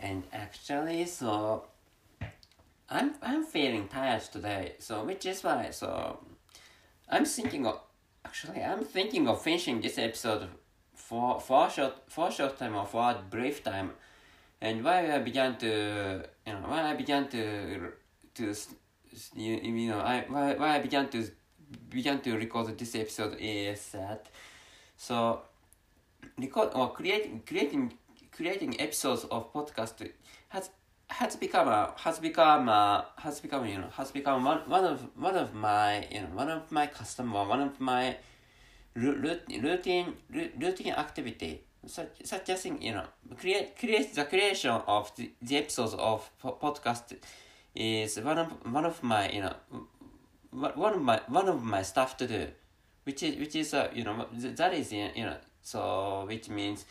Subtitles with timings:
[0.00, 1.64] and actually, so
[2.88, 4.74] I'm I'm feeling tired today.
[4.78, 6.18] So which is why so
[7.08, 7.80] I'm thinking of
[8.24, 10.48] actually I'm thinking of finishing this episode
[10.94, 13.92] for for short for short time or for a brief time,
[14.60, 17.92] and why I began to you know why I began to
[18.34, 18.54] to
[19.34, 21.28] you, you know I why, why I began to
[21.88, 24.28] began to record this episode is that
[24.96, 25.42] so
[26.38, 27.92] record or creating creating
[28.36, 30.08] creating episodes of podcast
[30.48, 30.70] has
[31.08, 35.06] has become a has become a, has become you know has become one, one of
[35.16, 38.16] one of my you know one of my customer one of my
[38.94, 40.14] routine
[40.60, 43.04] routine activity such such as you know
[43.38, 47.16] create create the creation of the, the episodes of podcast
[47.74, 49.54] is one of one of my you know
[50.50, 52.46] one of my one of my stuff to do
[53.04, 56.84] which is which is uh, you know that is you know so which means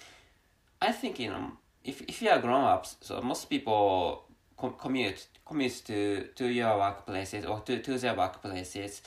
[0.82, 1.52] I think you know
[1.84, 4.26] if if you are grown ups, so most people
[4.58, 9.02] com- commute commute to to your workplaces or to, to their workplaces,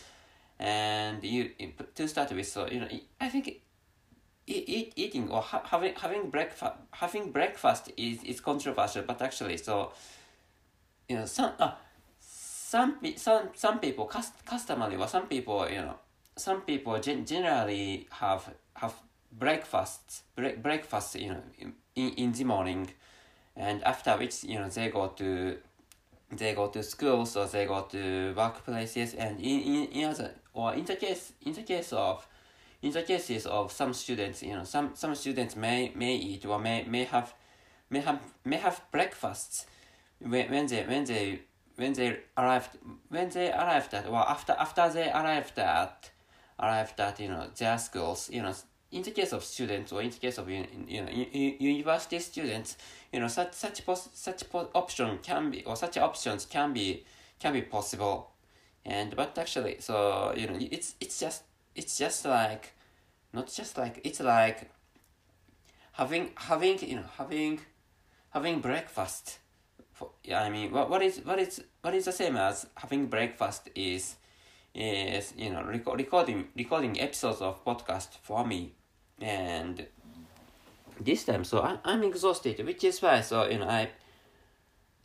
[0.59, 1.51] and you
[1.95, 2.47] to start with.
[2.47, 2.89] So you know,
[3.21, 3.49] I think
[4.47, 9.57] eat, eat, eating or ha- having having breakfast having breakfast is is controversial, but actually,
[9.57, 9.93] so
[11.09, 11.73] you know some uh,
[12.21, 15.99] some some some people cust- customarily or some people you know
[16.37, 18.95] some people gen- generally have have
[19.39, 21.43] breakfasts break breakfast you know
[21.95, 22.91] in, in the morning.
[23.57, 25.59] And after which you know they go to
[26.31, 29.15] they go to schools or they go to workplaces.
[29.19, 32.27] And in, in, in other or in the case in the case of
[32.83, 36.59] in the cases of some students you know some some students may may eat or
[36.59, 37.35] may may have
[37.91, 39.67] may have may have breakfasts
[40.21, 41.41] when, when they when they
[41.77, 42.71] when they arrived
[43.09, 46.11] when they arrived at or after after they arrived at
[46.61, 48.55] arrived at you know their schools you know
[48.91, 50.67] in the case of students or in the case of you
[51.03, 52.77] know university students
[53.13, 57.05] you know such such pos- such pos- option can be or such options can be
[57.39, 58.33] can be possible.
[58.85, 61.43] And but actually so you know it's it's just
[61.75, 62.73] it's just like
[63.33, 64.71] not just like it's like
[65.93, 67.61] having having you know having
[68.31, 69.39] having breakfast
[69.93, 73.07] for, yeah i mean what, what is what is what is the same as having
[73.07, 74.17] breakfast is
[74.75, 78.75] is you know reco- recording recording episodes of podcast for me
[79.20, 79.86] and
[81.00, 83.90] this time so I, i'm exhausted which is why so you know i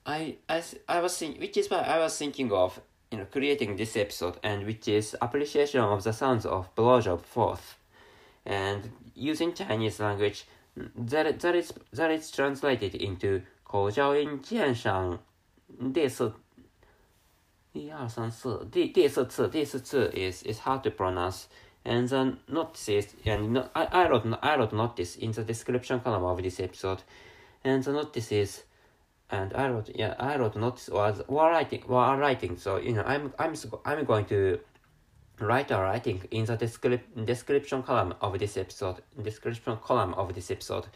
[0.06, 2.80] i i, I was think, which is why i was thinking of
[3.10, 7.78] you know creating this episode and which is appreciation of the sounds of blowjob fourth
[8.44, 10.44] and using chinese language
[10.96, 15.19] that, that is that is translated into 口交音鉴赏
[15.92, 16.32] 第四
[17.72, 21.44] 一二三四第第四次第四次 is is hard to pronounce
[21.85, 26.23] and the notices and no, I, I wrote I wrote notice in the description column
[26.23, 27.03] of this episode.
[27.63, 28.63] And the notices
[29.29, 32.57] and I wrote yeah I wrote notice was while writing while writing.
[32.57, 33.53] So you know I'm I'm
[33.85, 34.59] I'm going to
[35.39, 40.51] write a writing in the descrip- description column of this episode description column of this
[40.51, 40.88] episode.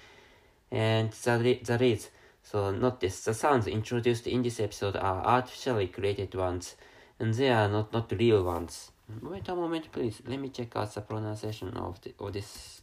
[0.72, 2.10] And that, that is
[2.44, 6.76] so notice the sounds introduced in this episode are artificially created ones
[7.20, 10.22] and they are not not real ones Wait a moment, please.
[10.28, 12.82] Let me check out the pronunciation of the of this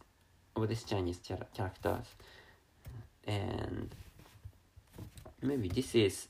[0.56, 2.06] of this Chinese char- characters,
[3.24, 3.94] and
[5.42, 6.28] maybe this is.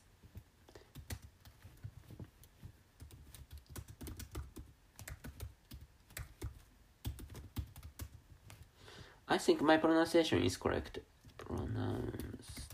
[9.27, 10.99] I think my pronunciation is correct.
[11.37, 12.69] Pronounce.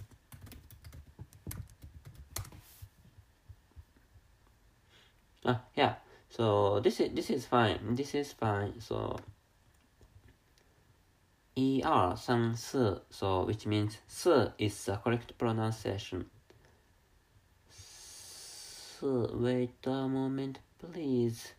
[5.45, 5.95] Ah, yeah
[6.30, 7.94] So this is this is fine.
[7.94, 8.80] This is fine.
[8.80, 9.18] So
[11.54, 16.26] 一二三四 so which means 四 is the correct pronunciation.
[17.70, 21.54] 四 wait a moment please.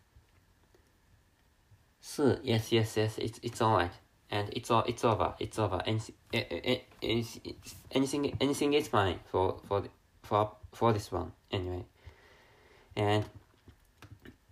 [2.00, 3.92] 四 yes yes yes it's it's alright
[4.30, 6.14] and it's all it's over it's over anything
[7.90, 9.82] anything anything is fine for for
[10.22, 11.84] for for this one anyway
[12.96, 13.24] and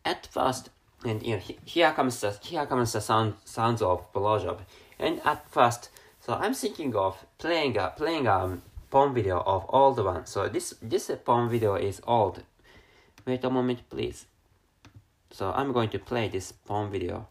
[0.04, 0.70] at first,
[1.06, 4.60] and you know, here comes the here comes the sound sounds of blowjob,
[5.00, 5.90] and at first,
[6.20, 10.26] so I'm thinking of playing a playing a um, porn video of old one.
[10.26, 12.44] So this this porn video is old.
[13.26, 14.26] Wait a moment, please.
[15.32, 17.28] So I'm going to play this porn video.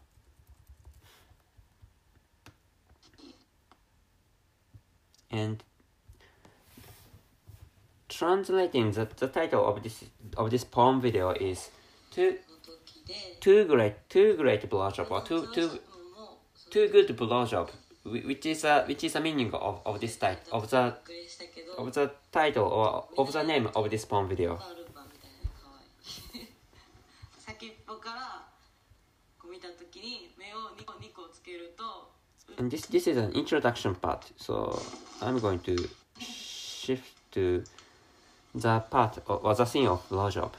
[5.29, 5.63] And
[8.09, 10.03] translating the, the title of this
[10.35, 11.69] of this porn video is
[12.11, 12.37] two
[13.39, 15.79] too great too great blowjob or too too
[16.69, 17.69] too good blowjob
[18.03, 20.95] which is a which is a meaning of, of this type of the
[21.77, 24.59] of the title or of the name of this porn video.
[32.57, 34.81] And this this is an introduction part, so
[35.21, 35.89] I'm going to
[36.19, 37.63] shift to
[38.53, 40.51] the part or the scene of blowjob.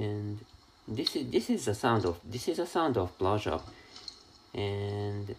[0.00, 0.38] And
[0.88, 3.62] this is this is the sound of this is a sound of blowjob
[4.54, 5.34] and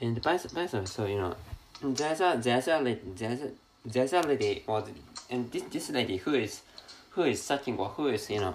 [0.00, 1.34] and by, by so you know
[1.82, 3.50] there's a there's a there's a
[3.84, 4.92] there's a lady or the-
[5.30, 6.62] and this this lady who is
[7.10, 8.54] who is sucking or who is you know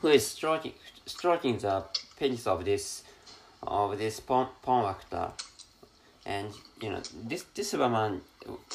[0.00, 0.74] who is stroking
[1.06, 1.84] stroking the
[2.18, 3.04] penis of this
[3.62, 5.30] of this porn, porn actor.
[6.24, 8.20] And you know this this woman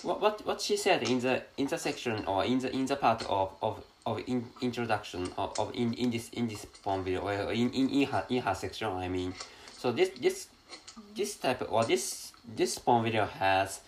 [0.04, 2.96] what what what she said in the in the section or in the in the
[2.96, 7.22] part of of of in, introduction of, of in, in this in this porn video
[7.22, 9.34] or in, in in her in her section I mean.
[9.78, 10.48] So this this
[11.16, 13.82] this type or this this porn video has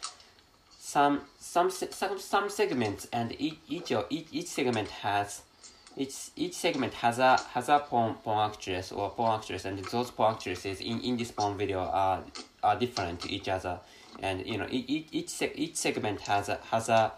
[0.77, 5.41] some some some some segments and each each each, each segment has
[5.95, 10.11] each each segment has a has a porn porn actress or porn actress and those
[10.11, 12.23] porn actresses in, in this porn video are
[12.63, 13.79] are different to each other
[14.21, 17.11] and you know each each each, segment has a has a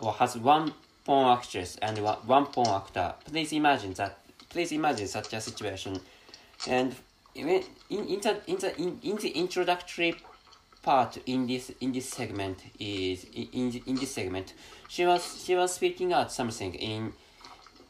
[0.00, 0.72] or has one
[1.04, 3.14] porn actress and one, porn actor.
[3.24, 4.18] Please imagine that
[4.48, 6.00] please imagine such a situation.
[6.66, 6.94] And
[7.34, 10.16] in in the in the in, in the introductory
[10.82, 14.54] part in this in this segment is in in, this segment
[14.88, 17.12] she was she was speaking out something in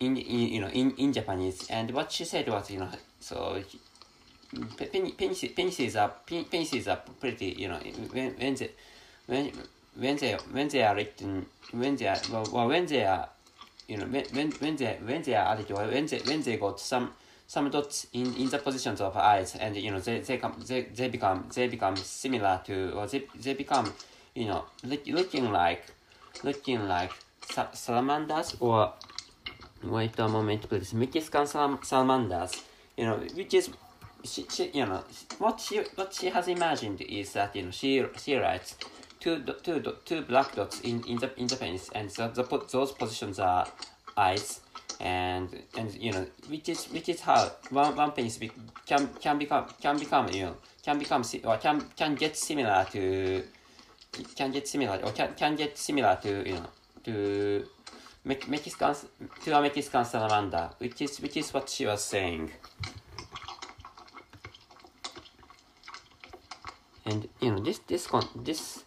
[0.01, 1.67] in, in you know in, in Japanese.
[1.71, 2.91] And what she said was you know
[3.21, 3.63] so
[4.77, 7.79] pen- penis penises are pen- penises are pretty you know
[8.13, 8.71] when when they
[9.27, 9.53] when
[9.97, 13.29] when they when they are written when they are well, well when they are
[13.89, 16.81] you know when when when they when they are added when they when they got
[16.81, 17.13] some
[17.47, 20.83] some dots in, in the positions of eyes and you know they they come they,
[20.83, 23.93] they become they become similar to or they, they become
[24.35, 25.85] you know look, looking like
[26.43, 27.13] looking like
[27.49, 28.93] sa- salamanders or
[29.83, 32.63] wait a moment please Mexican salam- salamanders
[32.97, 33.71] you know which is
[34.25, 35.03] she, she you know
[35.39, 38.77] what she what she has imagined is that you know she she writes
[39.21, 42.93] two two two black dots in in the in the penis and the, the those
[42.93, 43.67] positions are
[44.17, 44.61] eyes
[45.01, 48.51] and and you know which is which is how one one penis be,
[48.87, 53.43] can can become can become you know can become or can can get similar to
[54.35, 56.69] can get similar or can can get similar to you know
[57.05, 57.67] to
[58.25, 58.93] Me- Mexican
[59.45, 62.50] to a Mexican salamander which is which is what she was saying
[67.07, 68.85] and you know this this con this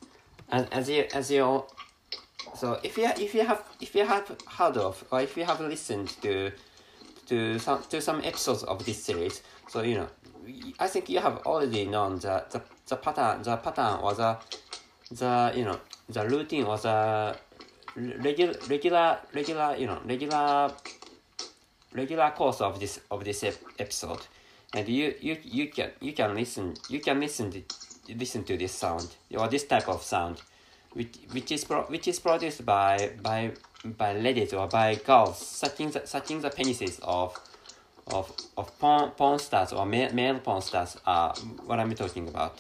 [0.50, 1.64] as as you as you
[2.56, 5.60] so if you if you have if you have heard of or if you have
[5.62, 6.52] listened to
[7.26, 10.08] to some to some episodes of this series so you know
[10.80, 14.38] I think you have already known the the, the pattern the pattern or the
[15.12, 17.38] the you know the routine or the
[17.96, 20.72] regular regular regular you know regular
[21.94, 24.26] regular course of this of this ep- episode.
[24.74, 27.62] And you you you can you can listen you can listen to,
[28.18, 30.42] listen to this sound or this type of sound
[30.94, 33.52] which which is pro, which is produced by by
[33.84, 37.38] by ladies or by girls sucking the sucking the penises of
[38.08, 41.34] of of porn, porn stars or male, male porn stars are
[41.66, 42.60] what I'm talking about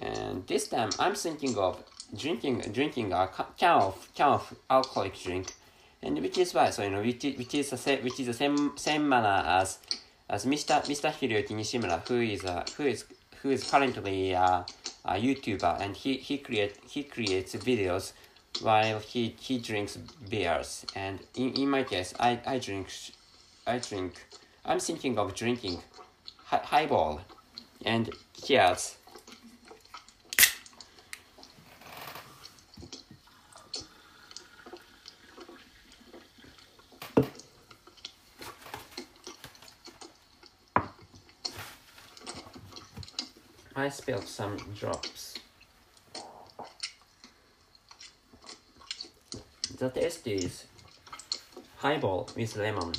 [0.00, 1.82] and this time I'm thinking of
[2.16, 5.52] drinking drinking a ca- can of can of alcoholic drink,
[6.02, 8.26] and which is why so you know which is, which is the same which is
[8.26, 9.78] the same same manner as
[10.30, 10.82] as Mr.
[10.84, 11.10] Mr.
[11.10, 13.04] Hiroyuki Nishimura who is uh, who is
[13.42, 14.62] who is currently uh,
[15.04, 18.12] a YouTuber and he he create he creates videos
[18.60, 19.96] while he he drinks
[20.28, 22.88] beers and in, in my case I I drink
[23.66, 24.26] I drink
[24.64, 25.82] I'm thinking of drinking
[26.44, 27.22] hi- highball
[27.84, 28.10] and
[28.42, 28.97] cheers.
[43.78, 45.34] I spilled some drops.
[49.78, 50.64] The taste is
[51.76, 52.92] highball with lemon.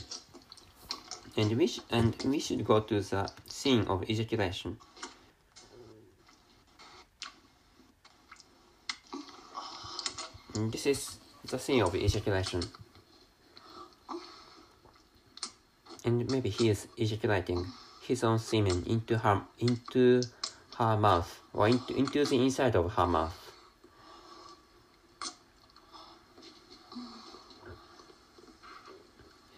[1.35, 4.77] And we, and we should go to the scene of ejaculation.
[10.55, 12.63] This is the scene of ejaculation.
[16.05, 17.65] And maybe he is ejaculating
[18.07, 20.21] his own semen into her into
[20.79, 23.51] her mouth or into, into the inside of her mouth.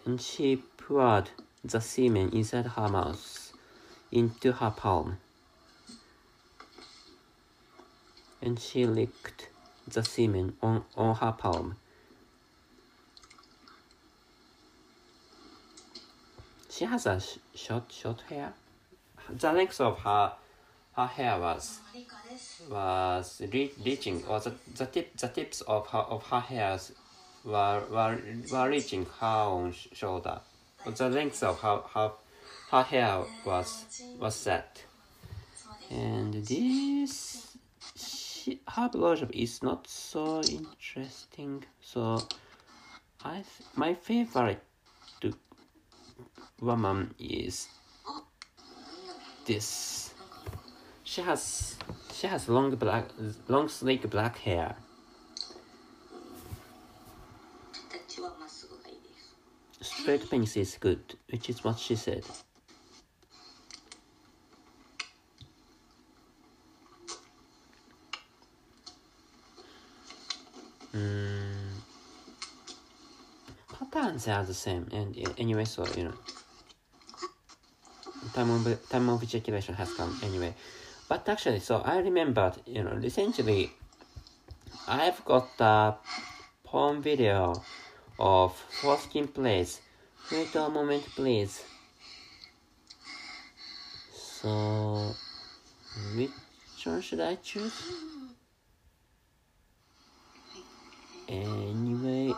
[0.04, 1.30] And she poured
[1.64, 3.54] the semen inside her mouth
[4.12, 5.20] into her palm.
[8.42, 9.50] And she licked
[9.88, 11.76] the semen on, on her palm.
[16.72, 18.54] She has a sh- short short hair.
[19.30, 20.34] The length of her
[20.94, 21.80] her hair was
[22.70, 26.92] was re reaching, or the, the, tip, the tips of her, of her hairs
[27.44, 28.20] were, were,
[28.52, 30.40] were reaching her own shoulder.
[30.86, 32.12] The length of her, her,
[32.72, 34.84] her hair was, was set.
[35.90, 37.58] And this,
[37.96, 42.28] she, her blowjob is not so interesting, so
[43.24, 43.44] I
[43.76, 44.64] my favorite
[46.60, 47.68] woman is
[49.46, 50.01] this
[51.12, 51.76] she has
[52.14, 53.06] she has long black
[53.50, 54.78] long sleek black hair.
[59.82, 62.24] Straight pins is good, which is what she said.
[70.96, 71.74] Mm.
[73.92, 76.14] Patterns are the same, and anyway, so you know,
[78.34, 80.56] time of time of ejaculation has come anyway.
[81.12, 83.70] But actually, so I remembered, you know, recently
[84.88, 85.96] I've got a
[86.64, 87.54] porn video
[88.18, 89.68] of Foreskin Play.
[90.32, 91.66] Wait a moment, please.
[94.14, 95.14] So,
[96.16, 96.32] which
[96.86, 97.74] one should I choose?
[101.28, 102.34] Anyway.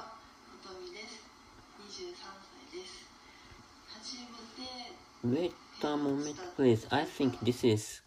[5.24, 5.54] Wait
[5.84, 6.88] a moment, please.
[6.90, 8.03] I think this is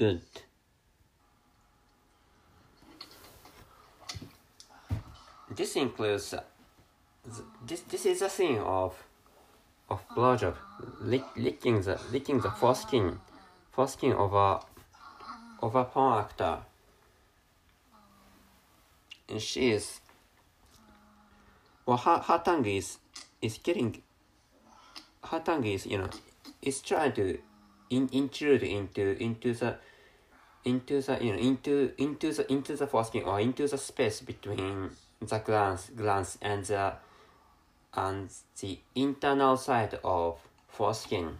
[0.00, 0.22] good.
[5.54, 6.34] This includes
[7.66, 7.80] this.
[7.82, 8.94] This is a scene of
[9.90, 10.56] of blowjob,
[11.00, 13.18] lick, licking the licking the foreskin,
[13.72, 14.60] foreskin of a
[15.60, 16.58] of a porn actor.
[19.28, 20.00] And she is.
[21.84, 22.96] Well, her, her tongue is
[23.42, 24.02] is getting.
[25.24, 26.08] Her tongue is you know,
[26.62, 27.38] is trying to
[27.90, 29.76] in, intrude into into the
[30.64, 34.90] into the you know into into the into the foreskin or into the space between
[35.20, 36.92] the glans glans and the
[37.94, 40.38] and the internal side of
[40.68, 41.38] foreskin.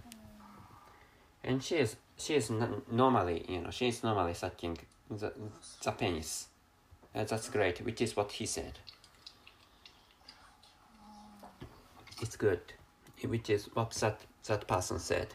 [1.45, 2.51] And she is she is
[2.91, 4.79] normally you know she is normally sucking
[5.11, 5.33] the
[5.83, 6.49] the penis.
[7.13, 8.79] That's great, which is what he said.
[12.23, 12.61] It's good,
[13.25, 15.29] which is what that that person said.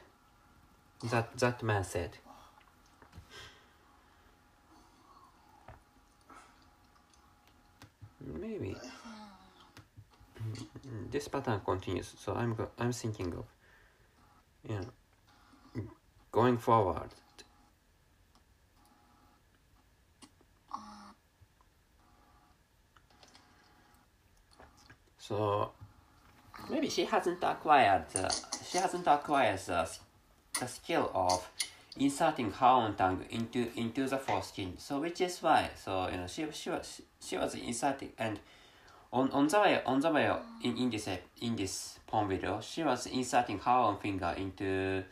[1.12, 2.18] That that man said.
[8.26, 8.76] Maybe
[11.12, 12.14] this pattern continues.
[12.18, 13.46] So I'm I'm thinking of,
[14.80, 15.84] know,
[16.32, 17.10] going forward.
[25.18, 25.72] So
[26.70, 28.30] maybe she hasn't acquired the,
[28.64, 29.90] she hasn't acquired the,
[30.60, 31.50] the skill of
[31.98, 34.74] inserting her own tongue into into the foreskin.
[34.78, 38.40] So which is why so you know she she was she was inserting and
[39.14, 40.32] on on the way on the way
[40.64, 41.08] in, in this
[41.42, 45.04] in this porn video she was inserting her own finger into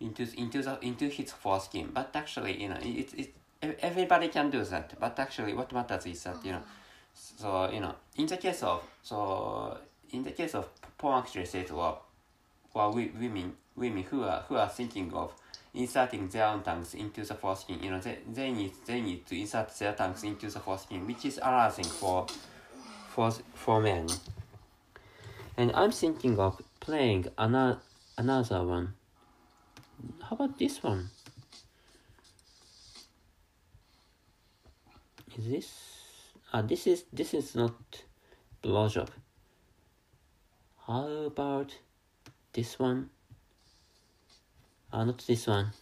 [0.00, 1.90] into into the into his foreskin.
[1.92, 3.34] But actually you know it it
[3.80, 4.98] everybody can do that.
[5.00, 6.62] But actually what matters is that you know
[7.14, 9.78] so you know in the case of so
[10.10, 11.98] in the case of porn actresses or
[12.74, 15.32] or women women who are who are thinking of
[15.74, 19.38] inserting their own tongues into the foreskin you know they, they need they need to
[19.38, 22.26] insert their tongues into the foreskin which is arousing for
[23.08, 24.08] for for men.
[25.56, 27.78] And i'm thinking of playing another
[28.18, 28.94] another one.
[30.22, 31.10] How about this one?
[35.38, 35.68] Is this
[36.52, 37.74] ah this is this is not
[38.62, 39.08] blowjob.
[40.86, 41.74] How about
[42.52, 43.10] this one
[44.92, 45.72] uh, not this one.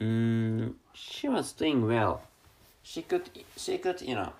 [0.00, 2.22] Mm, she was doing well.
[2.82, 4.32] She could, she could, you know,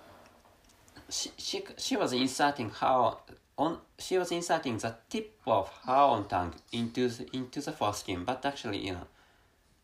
[1.08, 3.14] she, she, she was inserting her
[3.56, 8.24] on, she was inserting the tip of her own tongue into the, into the foreskin,
[8.24, 9.06] but actually, you know,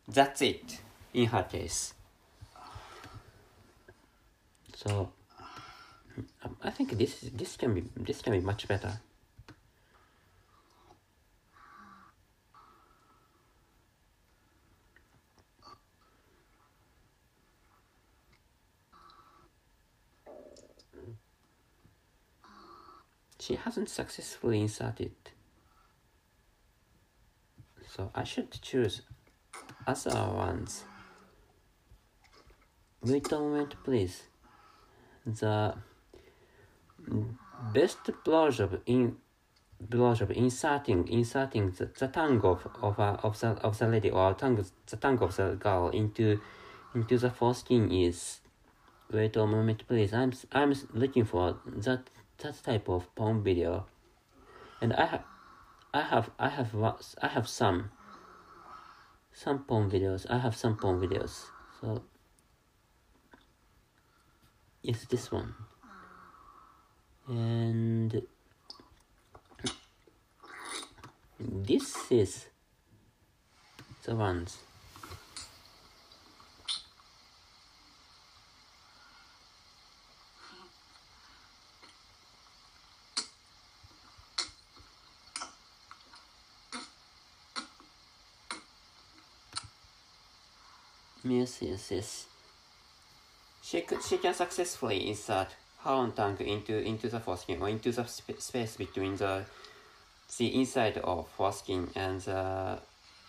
[0.07, 0.81] that's it
[1.13, 1.93] in her case.
[4.75, 5.11] So,
[6.63, 8.99] I think this this can be this can be much better.
[23.39, 25.13] She hasn't successfully inserted.
[27.87, 29.03] So I should choose
[29.85, 30.83] other ones.
[33.03, 34.23] Wait a moment, please.
[35.27, 35.75] The
[37.73, 39.17] best blowjob in
[39.89, 44.63] blowjob inserting inserting the, the tongue of of, of the of the lady or tongue
[44.87, 46.39] the tongue of the girl into
[46.93, 48.39] into the foreskin is
[49.11, 50.13] wait a moment please.
[50.13, 52.09] I'm i'm looking for that
[52.39, 53.85] that type of porn video.
[54.81, 55.23] And i have
[55.93, 56.73] i have i have
[57.21, 57.91] i have some
[59.33, 60.25] some porn videos.
[60.29, 61.45] I have some porn videos.
[61.81, 62.03] So
[64.81, 65.53] yes this one
[67.27, 68.21] and
[71.39, 72.45] this is
[74.03, 74.59] the ones
[91.27, 92.25] Yes, yes, yes.
[93.63, 95.47] She could, she can successfully insert
[95.85, 99.45] own tongue into into the foreskin or into the sp space between the
[100.37, 102.79] the inside of foreskin and the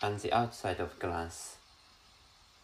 [0.01, 1.55] and the outside of glans,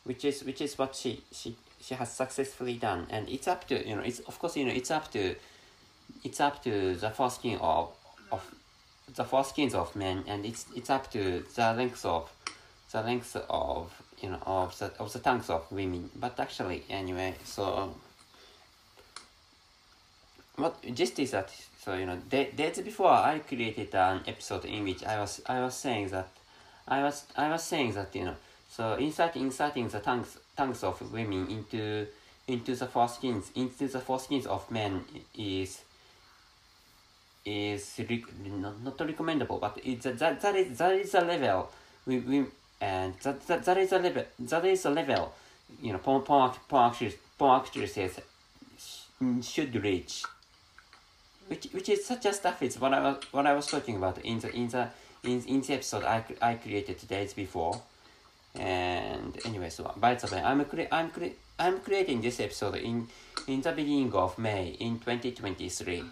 [0.04, 3.88] which is which is what she she she has successfully done, and it's up to
[3.88, 5.36] you know it's of course you know it's up to
[6.24, 7.92] it's up to the foreskin of
[8.32, 8.56] of
[9.16, 12.32] the foreskins of men, and it's it's up to the length of
[12.92, 13.92] the length of
[14.22, 16.10] you know of the of the tongues of women.
[16.16, 17.94] But actually, anyway, so
[20.56, 25.04] what just is that so you know days before I created an episode in which
[25.04, 26.30] I was I was saying that
[26.88, 28.36] I was I was saying that you know
[28.70, 32.08] so inserting inserting the tongues tongues of women into
[32.48, 33.46] into the foreskins.
[33.56, 35.06] Into the foreskins of men
[35.38, 35.82] is
[37.46, 41.70] is rec- not, not recommendable but it's a, that that is that is a level
[42.06, 42.46] we, we
[42.80, 45.34] and that, that, that is a level that is a level
[45.82, 46.94] you know porn porn, porn
[47.38, 48.20] porn actresses
[49.42, 50.24] should reach
[51.48, 54.20] which which is such a stuff is what I was what I was talking about
[54.20, 54.90] in the in the
[55.24, 57.82] in, in the episode I, I created days before.
[58.56, 63.08] And anyway so by the way I'm cre- I'm cre- I'm creating this episode in
[63.48, 66.04] in the beginning of May in 2023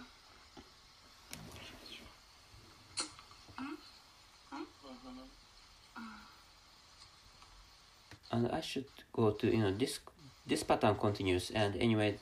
[8.32, 10.00] and I should go to you know this
[10.46, 11.50] this pattern continues.
[11.50, 12.18] And anyway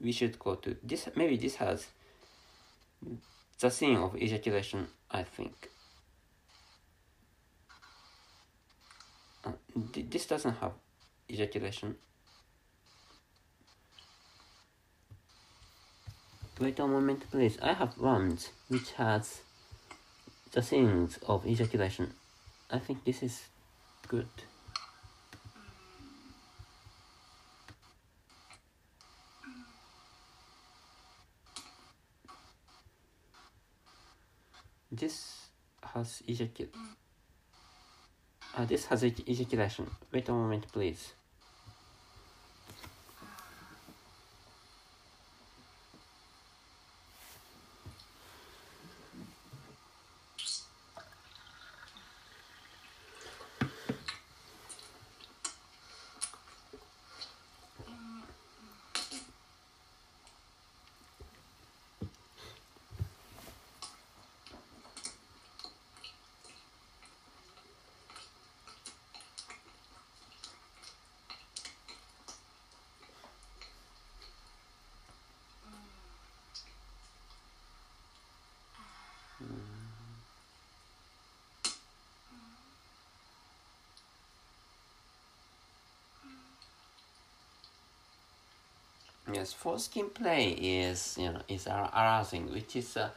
[0.00, 1.88] we should go to this maybe this has
[3.60, 5.70] the scene of ejaculation I think.
[9.44, 9.52] Uh,
[9.94, 10.72] this doesn't have
[11.30, 11.96] ejaculation.
[16.60, 17.58] Wait a moment please.
[17.60, 19.42] I have ones which has
[20.52, 22.12] the scenes of ejaculation.
[22.70, 23.42] I think this is
[24.08, 24.28] good
[36.02, 36.74] has ejaculated.
[38.56, 39.88] Uh, this has ejaculation.
[40.12, 41.12] Wait a moment, please.
[89.34, 93.10] Yes, foreskin play is you know is arousing, which is uh,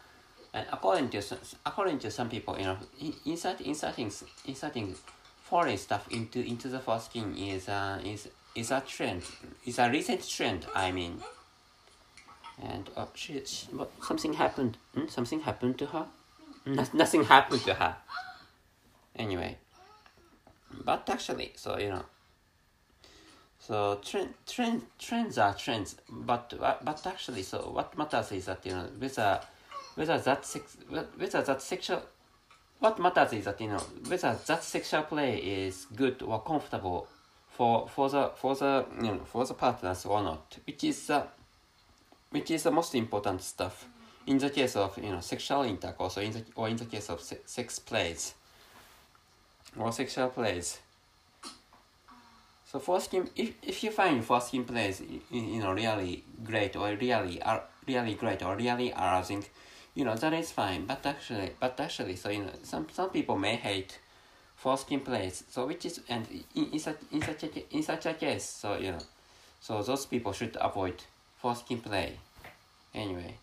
[0.72, 1.22] according to
[1.66, 2.78] according to some people, you know,
[3.26, 4.12] insert inserting
[4.46, 4.96] inserting
[5.44, 9.24] foreign stuff into into the foreskin is uh, is is a trend.
[9.66, 10.66] Is a recent trend.
[10.74, 11.22] I mean.
[12.62, 14.78] And she, she what, something happened.
[14.94, 15.08] Hmm?
[15.08, 16.06] Something happened to her.
[16.66, 17.98] No, nothing happened to her.
[19.16, 19.58] Anyway,
[20.84, 22.06] but actually, so you know.
[23.68, 28.74] So trend, trend, trends are trends, but but actually, so what matters is that you
[28.74, 29.42] know whether
[29.96, 32.04] whether that sex, whether that sexual
[32.78, 37.08] what matters is that you know whether that sexual play is good or comfortable
[37.50, 41.26] for for the for the you know for the partners or not, which is uh,
[42.30, 43.88] which is the most important stuff
[44.28, 47.10] in the case of you know sexual intercourse or in the or in the case
[47.10, 48.36] of se sex plays
[49.76, 50.80] or sexual plays.
[52.66, 57.64] So foreskin, if, if you find foreskin plays you know really great or really are
[57.88, 59.46] really great or really arousing,
[59.94, 60.86] you know that is fine.
[60.86, 64.00] But actually, but actually, so you know some some people may hate
[64.56, 65.44] foreskin plays.
[65.50, 68.78] So which is and in, in such in such a, in such a case, so
[68.78, 69.04] you know,
[69.62, 71.04] so those people should avoid
[71.38, 72.18] foreskin play.
[72.94, 73.36] Anyway.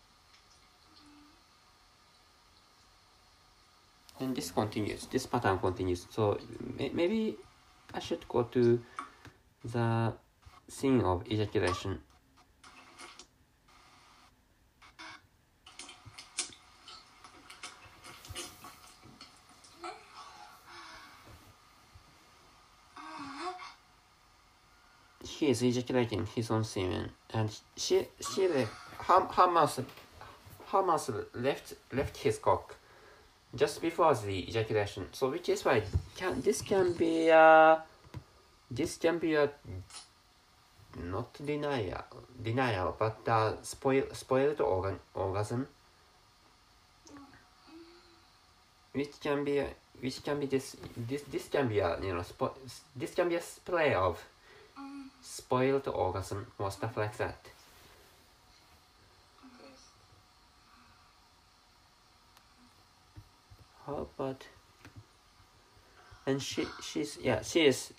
[4.19, 5.05] And this continues.
[5.07, 6.07] This pattern continues.
[6.11, 6.39] So
[6.77, 7.35] may, maybe
[7.93, 8.79] I should go to
[9.63, 10.13] the
[10.67, 11.99] scene of ejaculation.
[25.23, 28.47] He is ejaculating his own semen, and she she
[29.47, 29.79] mouth
[30.67, 32.75] her mouth left left his cock
[33.55, 35.07] just before the ejaculation.
[35.11, 35.83] So which is why
[36.15, 37.83] can this can be a
[38.75, 39.49] this can be a
[41.03, 42.03] not denial
[42.41, 45.67] denial but a spoil spoiled organ orgasm
[48.93, 49.67] which can be a,
[50.01, 52.51] which can be this this this can be a you know spo,
[52.95, 54.23] this can be a play of
[55.21, 57.37] spoiled orgasm or stuff like that.
[63.85, 64.47] How about
[66.25, 67.93] and she she's yeah she is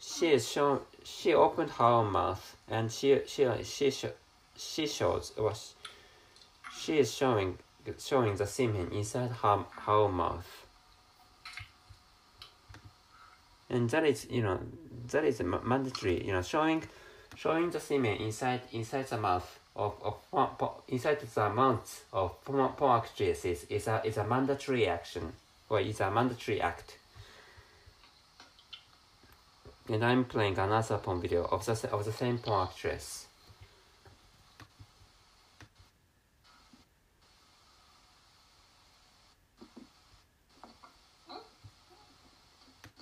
[0.00, 3.92] she is shown she opened her mouth and she she she
[4.56, 5.74] she shows was
[6.72, 7.58] she is showing
[7.98, 10.66] showing the semen inside her her mouth.
[13.68, 14.58] And that is you know
[15.10, 16.84] that is mandatory you know showing
[17.36, 23.66] showing the semen inside inside the mouth of, of inside the mouth of porn, actresses
[23.68, 25.32] is a is a mandatory action
[25.68, 26.96] or is a mandatory act
[29.90, 33.26] and I'm playing another porn video of the of the same porn actress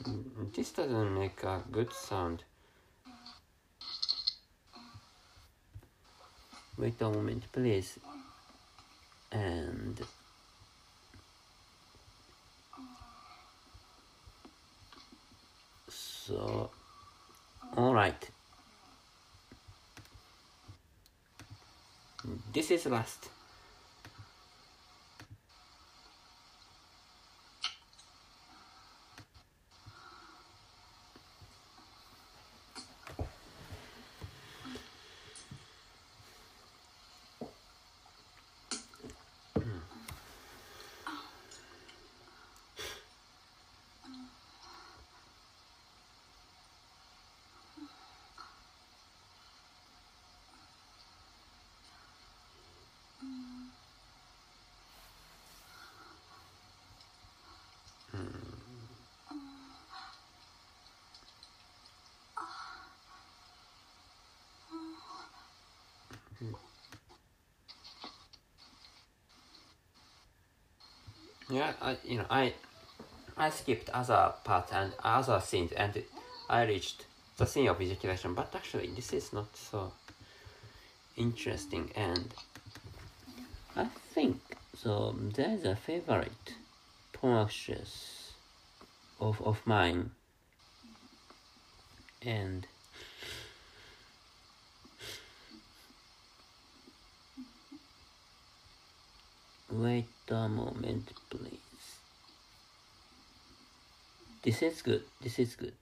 [0.05, 2.43] mm, this doesn't make a good sound.
[6.77, 7.99] Wait a moment, please.
[9.33, 10.01] And
[15.89, 16.71] so,
[17.77, 18.31] all right.
[22.53, 23.29] This is last.
[66.43, 66.55] Mm.
[71.51, 72.55] Yeah, I, you know, I
[73.37, 76.03] I skipped other parts and other scenes and
[76.51, 79.93] I reached the scene of ejaculation, but actually this is not so
[81.17, 82.35] interesting and
[83.77, 84.41] I think
[84.77, 86.55] so there's a favorite
[87.13, 87.49] porn
[89.21, 90.11] of, of mine.
[92.23, 92.67] And
[99.79, 101.87] Wait a moment, please.
[104.43, 105.05] This is good.
[105.23, 105.75] This is good.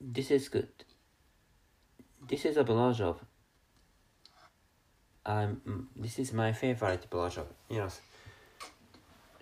[0.00, 0.68] This is good.
[2.28, 3.20] This is a blowjob
[5.26, 7.46] um, mm, this is my favorite blowjob.
[7.70, 7.88] Know,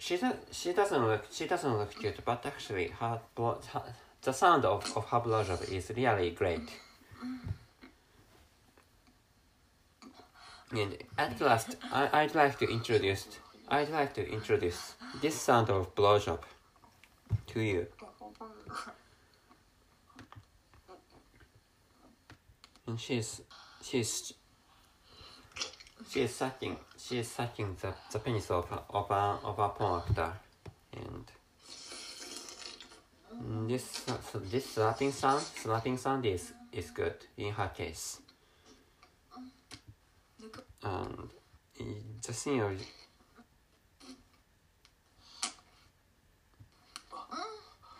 [0.03, 3.83] she does, she doesn't look she doesn't look cute, but actually her, her
[4.23, 6.69] the sound of, of her blowjob is really great.
[10.73, 13.29] And at last, I, I'd like to introduce
[13.69, 16.41] I'd like to introduce this sound of blowjob
[17.49, 17.87] to you.
[22.89, 23.41] And she's
[23.83, 24.35] she's
[26.13, 30.03] she is sucking she is sucking the, the penis of of a of a porn
[30.03, 30.33] actor
[30.93, 31.31] and
[33.69, 38.21] this so this slapping sound slapping sound is is good in her case.
[40.83, 41.31] And
[42.27, 42.73] the scene of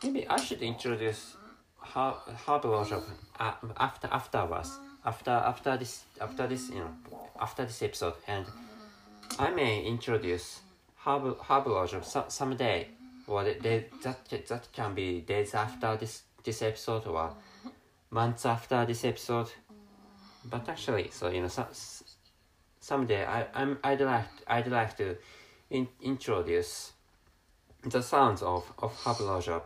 [0.03, 1.37] maybe I should introduce
[1.95, 2.15] her
[2.47, 3.05] her blowjob
[3.39, 6.95] uh, after afterwards after after this after this you know
[7.41, 8.47] after this episode and
[9.39, 10.61] I may introduce
[11.05, 12.89] her bl- her blowjob someday
[13.27, 17.35] or they, that that can be days after this this episode or
[18.11, 19.51] months after this episode.
[20.45, 22.17] But actually so you know so, s-
[22.81, 25.17] someday I I'm I'd like I'd like to
[25.71, 26.93] in, introduce
[27.85, 29.63] the sounds of of her blowjob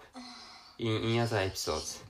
[0.79, 2.01] in, in other episodes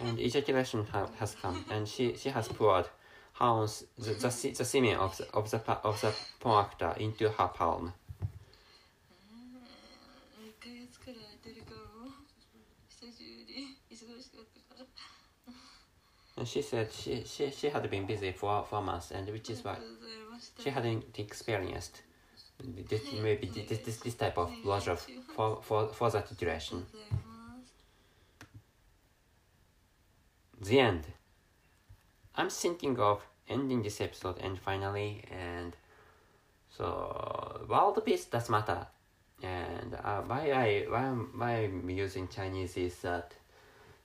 [0.00, 2.86] and ejaculation ha has come, and she, she has poured
[3.32, 7.48] hounds, the, the, the semen of the, of the, of the porn actor into her
[7.48, 7.92] palm.
[16.38, 19.64] And she said she, she, she had been busy for four months, and which is
[19.64, 19.76] why
[20.62, 22.02] she hadn't experienced
[22.88, 24.96] this, maybe this, this type of pleasure
[25.34, 26.84] for, for, for that duration.
[30.60, 31.04] The end.
[32.34, 35.76] I'm thinking of ending this episode and finally and
[36.68, 38.86] so world peace does matter
[39.42, 43.34] and uh, why I why I'm, why I'm using Chinese is that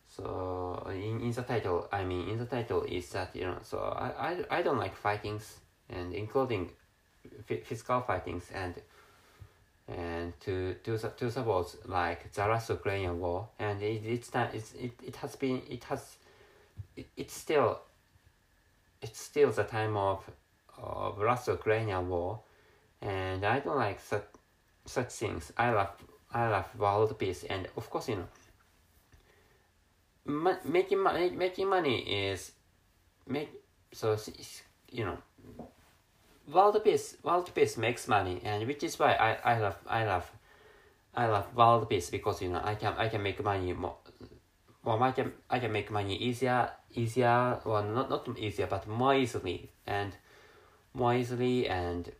[0.07, 3.79] so in, in the title I mean in the title is that you know so
[3.79, 5.57] I, I, I don't like fightings
[5.89, 6.69] and including
[7.47, 8.75] phy- physical fightings and
[9.87, 14.73] and to to to wars like the last Ukrainian war and it, it's not it's,
[14.73, 16.17] it, it has been it has
[17.01, 17.79] it, it's still
[19.01, 20.29] it's still the time of
[20.77, 22.39] of last Ukrainian war,
[23.01, 24.27] and I don't like such
[24.85, 25.51] such things.
[25.57, 25.93] I love
[26.31, 28.29] I love world peace, and of course you know.
[30.25, 31.97] Ma- making money making money
[32.29, 32.51] is
[33.27, 33.49] make
[33.91, 34.15] so
[34.91, 35.17] you know
[36.53, 40.31] world peace world peace makes money and which is why I, I love I love
[41.15, 43.97] I love world peace because you know I can I can make money more
[44.83, 49.15] well, I can I can make money easier, easier, well, not not easier, but more
[49.15, 50.15] easily and
[50.93, 52.11] more easily and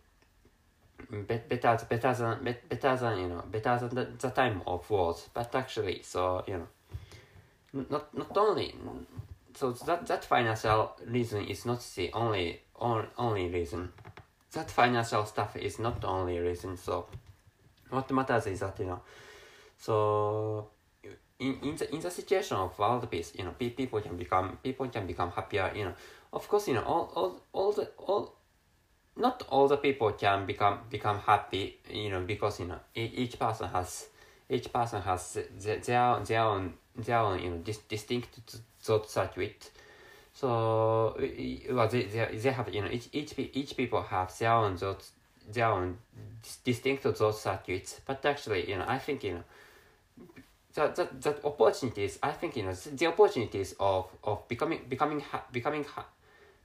[1.09, 4.89] be, better better than bet- better than you know better than the, the time of
[4.89, 5.29] wars.
[5.33, 6.67] But actually, so you
[7.73, 8.75] know, not not only
[9.55, 13.91] so that that financial reason is not the only on, only reason.
[14.53, 16.77] That financial stuff is not the only reason.
[16.77, 17.07] So
[17.89, 19.01] what matters is that you know,
[19.77, 20.67] so
[21.41, 24.57] in, in the in the situation of world peace, you know, pe- people can become
[24.63, 25.71] people can become happier.
[25.75, 25.93] You know,
[26.31, 28.35] of course, you know, all all all the all,
[29.17, 31.79] not all the people can become become happy.
[31.89, 34.07] You know, because you know, each person has
[34.49, 38.39] each person has the, their their own their own you know dis- distinct
[38.79, 39.71] thought circuit.
[40.33, 41.17] So,
[41.71, 45.03] well, they, they, they have you know each each each people have their own thought
[45.51, 45.97] their own
[46.63, 47.99] distinct thought circuits.
[48.05, 49.43] But actually, you know, I think you know
[50.73, 55.45] that that that opportunities I think you know the opportunities of of becoming becoming ha-
[55.51, 56.07] becoming ha-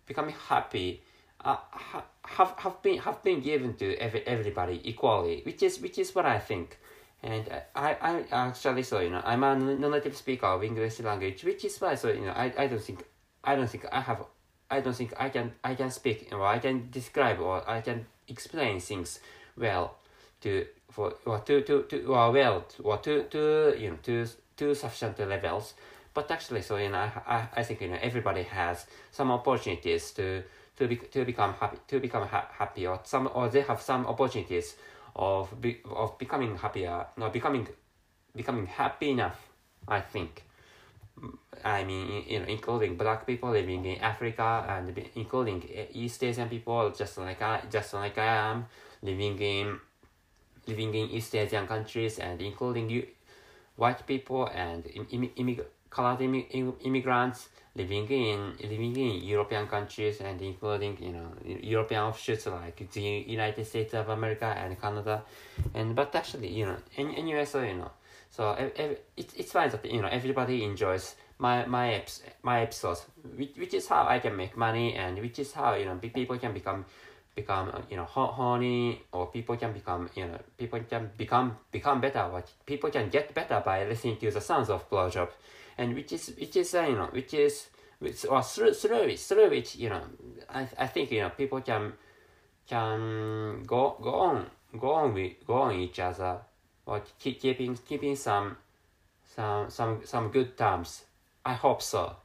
[0.07, 1.03] becoming happy
[1.45, 5.99] uh, ha- have have been have been given to every, everybody equally which is which
[5.99, 6.79] is what I think.
[7.23, 11.65] And I I actually so you know I'm a non-native speaker of English language which
[11.65, 13.05] is why so you know I, I don't think
[13.43, 14.25] I don't think I have
[14.71, 18.07] I don't think I can I can speak or I can describe or I can
[18.29, 19.21] explain things
[19.57, 19.97] well
[20.43, 24.75] to for or to to to or well or to to you know to to
[24.75, 25.75] sufficient levels.
[26.15, 30.13] But actually so you know I, I, I think you know everybody has some opportunities
[30.13, 30.43] to
[30.77, 34.07] to be, to become happy to become ha- happy or some or they have some
[34.07, 34.77] opportunities
[35.15, 37.67] of be, of becoming happier no becoming
[38.35, 39.47] becoming happy enough
[39.89, 40.43] I think.
[41.65, 46.91] I mean, you know, including black people living in Africa and including East Asian people,
[46.91, 48.67] just like I, just like I am,
[49.03, 49.81] living in,
[50.67, 53.07] living in East Asian countries and including
[53.77, 60.41] white people and im- immig- colored im- immigrants living in living in European countries and
[60.41, 65.23] including you know European offshoots like the United States of America and Canada,
[65.75, 67.91] and but actually you know in, in USA you know.
[68.31, 73.05] So ev- it's it's fine that you know everybody enjoys my my eps- my episodes,
[73.37, 76.39] which, which is how I can make money and which is how you know people
[76.39, 76.87] can become
[77.37, 82.01] become you know ho- horny or people can become you know people can become become
[82.01, 85.29] better what people can get better by listening to the sounds of blowjob.
[85.79, 87.69] And which is which is uh, you know which is
[87.99, 90.03] which or through through it through which you know
[90.49, 91.93] I, I think you know people can
[92.67, 94.47] can go go on
[94.81, 96.39] go on with go on each other
[96.87, 98.57] or keep, keeping keeping some
[99.37, 101.05] some some some good terms.
[101.45, 102.17] I hope so.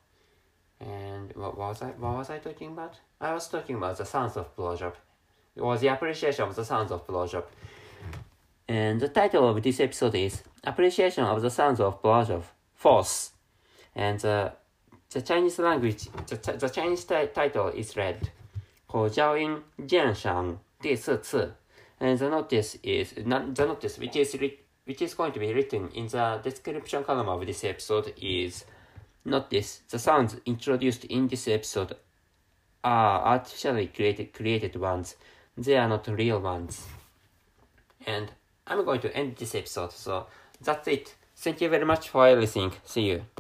[0.80, 4.37] And what was I what was I talking about I was talking about the sounds
[4.37, 4.95] of blowjob
[5.55, 7.45] it was the appreciation of the sounds of blowjob
[8.69, 12.43] and the title of this episode is appreciation of the sounds of blowjob
[12.75, 13.33] force
[13.95, 14.53] and the
[15.11, 18.17] the Chinese language, the, the Chinese ti- title is read
[18.87, 21.55] 口交音鉴赏第四次
[21.99, 25.53] and the notice is not the notice which is writ- which is going to be
[25.53, 28.65] written in the description column of this episode is
[29.25, 31.97] notice the sounds introduced in this episode
[32.84, 35.16] are artificially created created ones.
[35.58, 36.88] They are not real ones.
[38.06, 38.32] And
[38.66, 40.28] I'm going to end this episode so
[40.62, 41.16] that's it.
[41.36, 42.74] Thank you very much for listening.
[42.86, 43.26] See you